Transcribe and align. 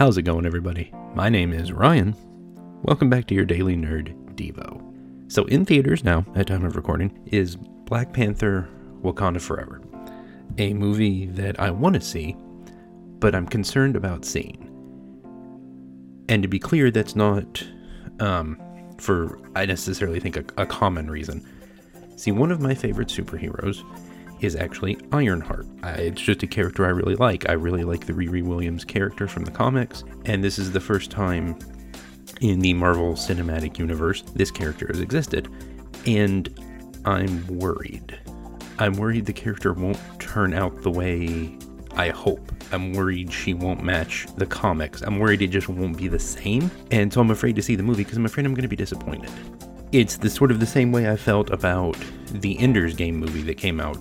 How's 0.00 0.16
it 0.16 0.22
going, 0.22 0.46
everybody? 0.46 0.90
My 1.14 1.28
name 1.28 1.52
is 1.52 1.72
Ryan. 1.72 2.16
Welcome 2.84 3.10
back 3.10 3.26
to 3.26 3.34
your 3.34 3.44
Daily 3.44 3.76
Nerd 3.76 4.14
Devo. 4.34 4.82
So, 5.30 5.44
in 5.44 5.66
theaters 5.66 6.02
now, 6.02 6.24
at 6.34 6.46
time 6.46 6.64
of 6.64 6.74
recording, 6.74 7.18
is 7.26 7.56
Black 7.56 8.14
Panther 8.14 8.66
Wakanda 9.02 9.42
Forever, 9.42 9.82
a 10.56 10.72
movie 10.72 11.26
that 11.26 11.60
I 11.60 11.70
want 11.70 11.96
to 11.96 12.00
see, 12.00 12.34
but 13.18 13.34
I'm 13.34 13.46
concerned 13.46 13.94
about 13.94 14.24
seeing. 14.24 14.70
And 16.30 16.42
to 16.42 16.48
be 16.48 16.58
clear, 16.58 16.90
that's 16.90 17.14
not 17.14 17.62
um, 18.20 18.58
for, 18.96 19.38
I 19.54 19.66
necessarily 19.66 20.18
think, 20.18 20.38
a, 20.38 20.62
a 20.62 20.64
common 20.64 21.10
reason. 21.10 21.46
See, 22.16 22.32
one 22.32 22.50
of 22.50 22.62
my 22.62 22.74
favorite 22.74 23.08
superheroes 23.08 23.84
is 24.40 24.56
actually 24.56 24.98
Ironheart. 25.12 25.66
I, 25.82 25.92
it's 25.92 26.20
just 26.20 26.42
a 26.42 26.46
character 26.46 26.84
I 26.84 26.90
really 26.90 27.16
like. 27.16 27.48
I 27.48 27.52
really 27.52 27.84
like 27.84 28.06
the 28.06 28.12
Riri 28.12 28.42
Williams 28.42 28.84
character 28.84 29.28
from 29.28 29.44
the 29.44 29.50
comics, 29.50 30.04
and 30.24 30.42
this 30.42 30.58
is 30.58 30.72
the 30.72 30.80
first 30.80 31.10
time 31.10 31.58
in 32.40 32.60
the 32.60 32.74
Marvel 32.74 33.14
Cinematic 33.14 33.78
Universe 33.78 34.22
this 34.34 34.50
character 34.50 34.86
has 34.88 35.00
existed. 35.00 35.48
And 36.06 36.48
I'm 37.04 37.46
worried. 37.46 38.18
I'm 38.78 38.94
worried 38.94 39.26
the 39.26 39.32
character 39.32 39.72
won't 39.72 39.98
turn 40.18 40.54
out 40.54 40.82
the 40.82 40.90
way 40.90 41.56
I 41.96 42.08
hope. 42.10 42.52
I'm 42.72 42.92
worried 42.92 43.32
she 43.32 43.52
won't 43.52 43.82
match 43.82 44.26
the 44.36 44.46
comics. 44.46 45.02
I'm 45.02 45.18
worried 45.18 45.42
it 45.42 45.48
just 45.48 45.68
won't 45.68 45.96
be 45.96 46.08
the 46.08 46.18
same. 46.18 46.70
And 46.90 47.12
so 47.12 47.20
I'm 47.20 47.30
afraid 47.30 47.56
to 47.56 47.62
see 47.62 47.76
the 47.76 47.82
movie 47.82 48.04
because 48.04 48.16
I'm 48.16 48.24
afraid 48.24 48.46
I'm 48.46 48.54
going 48.54 48.62
to 48.62 48.68
be 48.68 48.76
disappointed. 48.76 49.30
It's 49.92 50.16
the 50.16 50.30
sort 50.30 50.50
of 50.50 50.60
the 50.60 50.66
same 50.66 50.92
way 50.92 51.10
I 51.10 51.16
felt 51.16 51.50
about 51.50 51.96
the 52.26 52.58
Ender's 52.58 52.94
Game 52.94 53.16
movie 53.16 53.42
that 53.42 53.56
came 53.56 53.80
out 53.80 53.98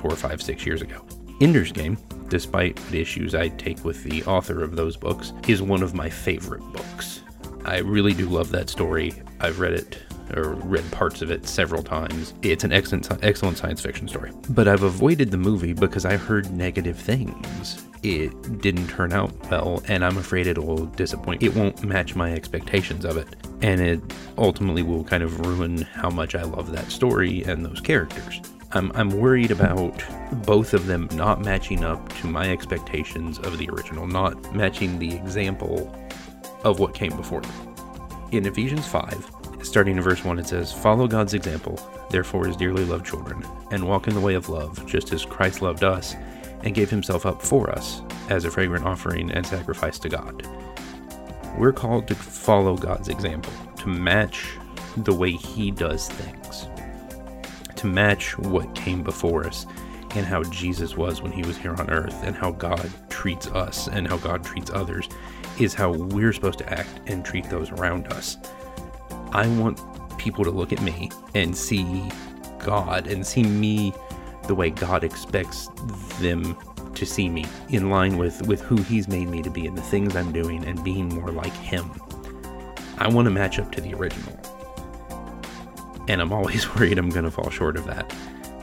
four, 0.00 0.16
five, 0.16 0.40
six 0.40 0.64
years 0.64 0.82
ago. 0.82 1.04
Ender's 1.40 1.72
Game, 1.72 1.98
despite 2.28 2.76
the 2.90 3.00
issues 3.00 3.34
I 3.34 3.48
take 3.48 3.84
with 3.84 4.02
the 4.04 4.22
author 4.24 4.62
of 4.62 4.76
those 4.76 4.96
books, 4.96 5.32
is 5.46 5.62
one 5.62 5.82
of 5.82 5.94
my 5.94 6.08
favorite 6.08 6.62
books. 6.72 7.22
I 7.64 7.78
really 7.78 8.14
do 8.14 8.28
love 8.28 8.50
that 8.50 8.70
story. 8.70 9.12
I've 9.40 9.60
read 9.60 9.74
it 9.74 9.98
or 10.34 10.54
read 10.54 10.88
parts 10.92 11.22
of 11.22 11.30
it 11.30 11.46
several 11.46 11.82
times. 11.82 12.34
It's 12.42 12.64
an 12.64 12.72
excellent, 12.72 13.08
excellent 13.22 13.58
science 13.58 13.80
fiction 13.80 14.06
story. 14.06 14.32
But 14.50 14.68
I've 14.68 14.82
avoided 14.82 15.30
the 15.30 15.36
movie 15.36 15.72
because 15.72 16.04
I 16.04 16.16
heard 16.16 16.50
negative 16.52 16.98
things. 16.98 17.84
It 18.02 18.60
didn't 18.62 18.88
turn 18.88 19.12
out 19.12 19.32
well, 19.50 19.82
and 19.88 20.04
I'm 20.04 20.16
afraid 20.16 20.46
it'll 20.46 20.86
disappoint. 20.86 21.42
It 21.42 21.54
won't 21.54 21.82
match 21.84 22.14
my 22.14 22.32
expectations 22.32 23.04
of 23.04 23.16
it, 23.16 23.28
and 23.60 23.80
it 23.80 24.00
ultimately 24.38 24.82
will 24.82 25.04
kind 25.04 25.22
of 25.22 25.40
ruin 25.46 25.82
how 25.82 26.08
much 26.08 26.34
I 26.34 26.42
love 26.42 26.72
that 26.72 26.90
story 26.90 27.42
and 27.44 27.64
those 27.64 27.80
characters. 27.80 28.40
I'm, 28.72 28.92
I'm 28.94 29.10
worried 29.10 29.50
about 29.50 30.00
both 30.46 30.74
of 30.74 30.86
them 30.86 31.08
not 31.12 31.40
matching 31.40 31.82
up 31.82 32.08
to 32.20 32.28
my 32.28 32.52
expectations 32.52 33.40
of 33.40 33.58
the 33.58 33.68
original, 33.68 34.06
not 34.06 34.54
matching 34.54 34.96
the 34.98 35.12
example 35.12 35.92
of 36.62 36.78
what 36.78 36.94
came 36.94 37.16
before. 37.16 37.42
In 38.30 38.46
Ephesians 38.46 38.86
5, 38.86 39.28
starting 39.62 39.96
in 39.96 40.02
verse 40.02 40.24
1, 40.24 40.38
it 40.38 40.46
says, 40.46 40.72
Follow 40.72 41.08
God's 41.08 41.34
example, 41.34 41.80
therefore, 42.10 42.46
as 42.46 42.56
dearly 42.56 42.84
loved 42.84 43.04
children, 43.04 43.44
and 43.72 43.88
walk 43.88 44.06
in 44.06 44.14
the 44.14 44.20
way 44.20 44.34
of 44.34 44.48
love, 44.48 44.86
just 44.86 45.12
as 45.12 45.24
Christ 45.24 45.62
loved 45.62 45.82
us 45.82 46.14
and 46.62 46.72
gave 46.72 46.90
himself 46.90 47.26
up 47.26 47.42
for 47.42 47.70
us 47.70 48.02
as 48.28 48.44
a 48.44 48.50
fragrant 48.52 48.86
offering 48.86 49.32
and 49.32 49.44
sacrifice 49.44 49.98
to 49.98 50.08
God. 50.08 50.46
We're 51.58 51.72
called 51.72 52.06
to 52.06 52.14
follow 52.14 52.76
God's 52.76 53.08
example, 53.08 53.52
to 53.78 53.88
match 53.88 54.52
the 54.96 55.14
way 55.14 55.32
he 55.32 55.72
does 55.72 56.08
things 56.08 56.68
to 57.80 57.86
match 57.86 58.36
what 58.38 58.74
came 58.74 59.02
before 59.02 59.46
us 59.46 59.66
and 60.14 60.26
how 60.26 60.42
Jesus 60.44 60.96
was 60.96 61.22
when 61.22 61.32
he 61.32 61.42
was 61.42 61.56
here 61.56 61.74
on 61.74 61.88
earth 61.88 62.22
and 62.24 62.36
how 62.36 62.50
God 62.50 62.90
treats 63.08 63.46
us 63.48 63.88
and 63.88 64.06
how 64.06 64.18
God 64.18 64.44
treats 64.44 64.70
others 64.70 65.08
is 65.58 65.72
how 65.72 65.92
we're 65.92 66.32
supposed 66.32 66.58
to 66.58 66.70
act 66.70 67.00
and 67.06 67.24
treat 67.24 67.48
those 67.48 67.70
around 67.70 68.06
us. 68.12 68.36
I 69.32 69.46
want 69.46 69.80
people 70.18 70.44
to 70.44 70.50
look 70.50 70.72
at 70.74 70.82
me 70.82 71.10
and 71.34 71.56
see 71.56 72.06
God 72.58 73.06
and 73.06 73.26
see 73.26 73.44
me 73.44 73.94
the 74.46 74.54
way 74.54 74.68
God 74.68 75.02
expects 75.02 75.68
them 76.18 76.56
to 76.94 77.06
see 77.06 77.30
me 77.30 77.46
in 77.70 77.88
line 77.88 78.18
with 78.18 78.46
with 78.46 78.60
who 78.60 78.76
he's 78.82 79.08
made 79.08 79.28
me 79.28 79.40
to 79.42 79.50
be 79.50 79.66
and 79.66 79.78
the 79.78 79.82
things 79.82 80.16
I'm 80.16 80.32
doing 80.32 80.64
and 80.66 80.82
being 80.84 81.08
more 81.08 81.30
like 81.30 81.54
him. 81.54 81.90
I 82.98 83.08
want 83.08 83.24
to 83.24 83.30
match 83.30 83.58
up 83.58 83.72
to 83.72 83.80
the 83.80 83.94
original 83.94 84.59
and 86.08 86.20
I'm 86.20 86.32
always 86.32 86.68
worried 86.74 86.98
I'm 86.98 87.10
going 87.10 87.24
to 87.24 87.30
fall 87.30 87.50
short 87.50 87.76
of 87.76 87.86
that. 87.86 88.14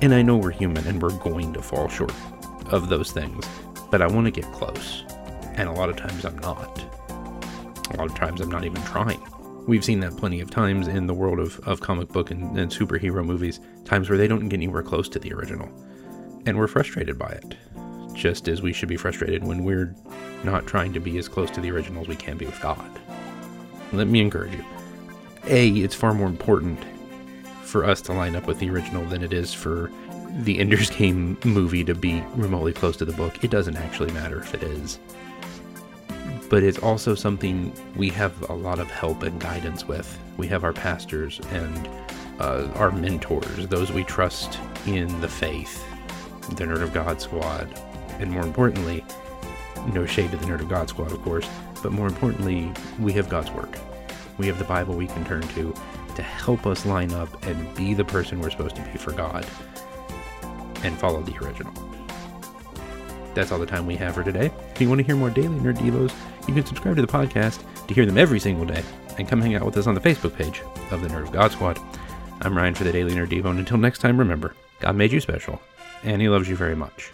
And 0.00 0.14
I 0.14 0.22
know 0.22 0.36
we're 0.36 0.50
human 0.50 0.86
and 0.86 1.00
we're 1.00 1.16
going 1.18 1.52
to 1.52 1.62
fall 1.62 1.88
short 1.88 2.12
of 2.70 2.88
those 2.88 3.12
things, 3.12 3.46
but 3.90 4.02
I 4.02 4.06
want 4.06 4.26
to 4.26 4.30
get 4.30 4.50
close. 4.52 5.04
And 5.54 5.68
a 5.68 5.72
lot 5.72 5.90
of 5.90 5.96
times 5.96 6.24
I'm 6.24 6.38
not. 6.38 6.82
A 7.92 7.96
lot 7.96 8.10
of 8.10 8.14
times 8.14 8.40
I'm 8.40 8.50
not 8.50 8.64
even 8.64 8.82
trying. 8.82 9.22
We've 9.66 9.84
seen 9.84 10.00
that 10.00 10.16
plenty 10.16 10.40
of 10.40 10.50
times 10.50 10.88
in 10.88 11.06
the 11.06 11.14
world 11.14 11.38
of, 11.38 11.60
of 11.60 11.80
comic 11.80 12.08
book 12.08 12.32
and, 12.32 12.58
and 12.58 12.70
superhero 12.70 13.24
movies, 13.24 13.60
times 13.84 14.08
where 14.08 14.18
they 14.18 14.26
don't 14.26 14.48
get 14.48 14.56
anywhere 14.56 14.82
close 14.82 15.08
to 15.10 15.20
the 15.20 15.32
original. 15.32 15.68
And 16.46 16.58
we're 16.58 16.66
frustrated 16.66 17.16
by 17.16 17.28
it. 17.28 17.54
Just 18.14 18.48
as 18.48 18.60
we 18.60 18.72
should 18.72 18.88
be 18.88 18.96
frustrated 18.96 19.44
when 19.44 19.62
we're 19.62 19.94
not 20.42 20.66
trying 20.66 20.92
to 20.94 21.00
be 21.00 21.16
as 21.18 21.28
close 21.28 21.50
to 21.52 21.60
the 21.60 21.70
original 21.70 22.02
as 22.02 22.08
we 22.08 22.16
can 22.16 22.36
be 22.36 22.46
with 22.46 22.60
God. 22.60 22.90
Let 23.92 24.08
me 24.08 24.20
encourage 24.20 24.54
you. 24.54 24.64
A, 25.44 25.68
it's 25.68 25.94
far 25.94 26.14
more 26.14 26.28
important 26.28 26.80
for 27.72 27.86
us 27.86 28.02
to 28.02 28.12
line 28.12 28.36
up 28.36 28.46
with 28.46 28.58
the 28.58 28.68
original 28.68 29.02
than 29.06 29.24
it 29.24 29.32
is 29.32 29.54
for 29.54 29.90
the 30.40 30.60
Ender's 30.60 30.90
Game 30.90 31.38
movie 31.42 31.82
to 31.84 31.94
be 31.94 32.22
remotely 32.34 32.74
close 32.74 32.98
to 32.98 33.06
the 33.06 33.14
book. 33.14 33.42
It 33.42 33.50
doesn't 33.50 33.76
actually 33.76 34.12
matter 34.12 34.40
if 34.40 34.52
it 34.52 34.62
is. 34.62 35.00
But 36.50 36.62
it's 36.62 36.78
also 36.78 37.14
something 37.14 37.72
we 37.96 38.10
have 38.10 38.50
a 38.50 38.52
lot 38.52 38.78
of 38.78 38.90
help 38.90 39.22
and 39.22 39.40
guidance 39.40 39.88
with. 39.88 40.18
We 40.36 40.46
have 40.48 40.64
our 40.64 40.74
pastors 40.74 41.40
and 41.50 41.88
uh, 42.38 42.68
our 42.74 42.90
mentors, 42.90 43.66
those 43.68 43.90
we 43.90 44.04
trust 44.04 44.58
in 44.86 45.20
the 45.22 45.28
faith, 45.28 45.82
the 46.50 46.64
Nerd 46.64 46.82
of 46.82 46.92
God 46.92 47.22
squad, 47.22 47.72
and 48.18 48.30
more 48.30 48.42
importantly, 48.42 49.02
no 49.94 50.04
shade 50.04 50.30
to 50.32 50.36
the 50.36 50.44
Nerd 50.44 50.60
of 50.60 50.68
God 50.68 50.90
squad, 50.90 51.10
of 51.10 51.22
course, 51.22 51.48
but 51.82 51.90
more 51.90 52.06
importantly, 52.06 52.70
we 53.00 53.14
have 53.14 53.30
God's 53.30 53.50
Word. 53.50 53.70
We 54.36 54.46
have 54.46 54.58
the 54.58 54.64
Bible 54.64 54.94
we 54.94 55.06
can 55.06 55.24
turn 55.24 55.42
to 55.48 55.74
to 56.16 56.22
help 56.22 56.66
us 56.66 56.86
line 56.86 57.12
up 57.12 57.44
and 57.46 57.74
be 57.74 57.94
the 57.94 58.04
person 58.04 58.40
we're 58.40 58.50
supposed 58.50 58.76
to 58.76 58.82
be 58.82 58.98
for 58.98 59.12
God 59.12 59.46
and 60.82 60.98
follow 60.98 61.22
the 61.22 61.36
original. 61.44 61.72
That's 63.34 63.50
all 63.50 63.58
the 63.58 63.66
time 63.66 63.86
we 63.86 63.96
have 63.96 64.14
for 64.14 64.22
today. 64.22 64.50
If 64.74 64.80
you 64.80 64.88
want 64.88 65.00
to 65.00 65.06
hear 65.06 65.16
more 65.16 65.30
daily 65.30 65.58
Nerd 65.58 65.78
Devos, 65.78 66.12
you 66.46 66.54
can 66.54 66.66
subscribe 66.66 66.96
to 66.96 67.02
the 67.02 67.08
podcast 67.08 67.62
to 67.86 67.94
hear 67.94 68.04
them 68.04 68.18
every 68.18 68.40
single 68.40 68.66
day 68.66 68.82
and 69.18 69.28
come 69.28 69.40
hang 69.40 69.54
out 69.54 69.64
with 69.64 69.76
us 69.76 69.86
on 69.86 69.94
the 69.94 70.00
Facebook 70.00 70.36
page 70.36 70.62
of 70.90 71.00
the 71.00 71.08
Nerd 71.08 71.22
of 71.22 71.32
God 71.32 71.52
Squad. 71.52 71.78
I'm 72.42 72.56
Ryan 72.56 72.74
for 72.74 72.84
the 72.84 72.92
Daily 72.92 73.12
Nerd 73.14 73.28
Devo, 73.28 73.46
and 73.46 73.58
until 73.58 73.78
next 73.78 74.00
time, 74.00 74.18
remember, 74.18 74.54
God 74.80 74.96
made 74.96 75.12
you 75.12 75.20
special, 75.20 75.60
and 76.02 76.20
He 76.20 76.28
loves 76.28 76.48
you 76.48 76.56
very 76.56 76.74
much. 76.74 77.12